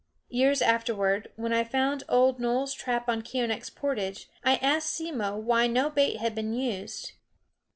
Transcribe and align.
Years 0.29 0.63
afterward, 0.63 1.31
when 1.35 1.53
I 1.53 1.63
found 1.63 2.03
old 2.09 2.39
Noel's 2.39 2.73
trap 2.73 3.07
on 3.07 3.21
Keeonekh's 3.21 3.69
portage, 3.69 4.31
I 4.43 4.55
asked 4.55 4.89
Simmo 4.89 5.37
why 5.37 5.67
no 5.67 5.91
bait 5.91 6.17
had 6.17 6.33
been 6.33 6.53
used. 6.55 7.11